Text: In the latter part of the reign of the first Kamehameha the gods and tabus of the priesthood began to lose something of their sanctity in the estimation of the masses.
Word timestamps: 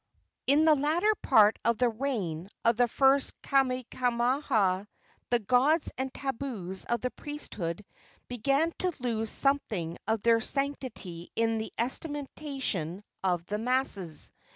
In 0.47 0.65
the 0.65 0.73
latter 0.73 1.13
part 1.21 1.59
of 1.63 1.77
the 1.77 1.89
reign 1.89 2.49
of 2.65 2.75
the 2.75 2.87
first 2.87 3.39
Kamehameha 3.43 4.87
the 5.29 5.37
gods 5.37 5.91
and 5.95 6.11
tabus 6.11 6.85
of 6.85 7.01
the 7.01 7.11
priesthood 7.11 7.85
began 8.27 8.73
to 8.79 8.93
lose 8.97 9.29
something 9.29 9.99
of 10.07 10.23
their 10.23 10.41
sanctity 10.41 11.29
in 11.35 11.59
the 11.59 11.71
estimation 11.77 13.03
of 13.23 13.45
the 13.45 13.59
masses. 13.59 14.31